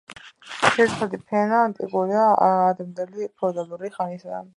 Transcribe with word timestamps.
ძირითადი 0.61 1.19
ფენა 1.33 1.59
ანტიკური 1.65 2.15
და 2.19 2.23
ადრინდელი 2.47 3.29
ფეოდალური 3.43 3.93
ხანისაა. 3.99 4.41